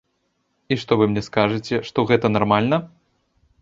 І 0.75 0.77
што 0.85 0.97
вы 1.03 1.09
мне 1.13 1.23
скажаце, 1.29 1.75
што 1.91 2.09
гэта 2.15 2.35
нармальна?! 2.37 2.85